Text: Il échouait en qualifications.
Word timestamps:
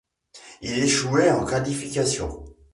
Il 0.63 0.79
échouait 0.79 1.29
en 1.29 1.45
qualifications. 1.45 2.43